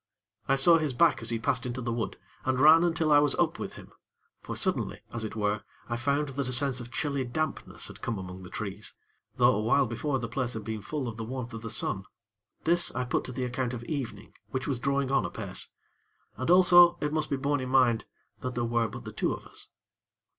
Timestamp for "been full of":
10.63-11.17